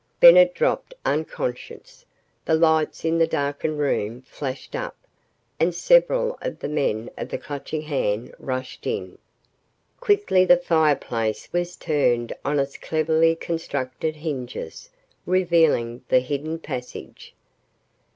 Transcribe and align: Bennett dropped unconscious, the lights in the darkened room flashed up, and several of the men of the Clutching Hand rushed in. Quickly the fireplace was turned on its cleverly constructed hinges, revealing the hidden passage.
Bennett 0.19 0.55
dropped 0.55 0.95
unconscious, 1.05 2.07
the 2.43 2.55
lights 2.55 3.05
in 3.05 3.19
the 3.19 3.27
darkened 3.27 3.77
room 3.77 4.23
flashed 4.23 4.73
up, 4.75 4.97
and 5.59 5.75
several 5.75 6.39
of 6.41 6.57
the 6.57 6.67
men 6.67 7.11
of 7.19 7.29
the 7.29 7.37
Clutching 7.37 7.83
Hand 7.83 8.33
rushed 8.39 8.87
in. 8.87 9.19
Quickly 9.99 10.43
the 10.43 10.57
fireplace 10.57 11.49
was 11.53 11.75
turned 11.75 12.33
on 12.43 12.57
its 12.57 12.77
cleverly 12.77 13.35
constructed 13.35 14.15
hinges, 14.15 14.89
revealing 15.27 16.01
the 16.09 16.19
hidden 16.19 16.57
passage. 16.57 17.35